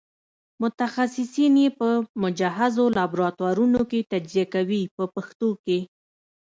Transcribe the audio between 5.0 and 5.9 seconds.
پښتو کې.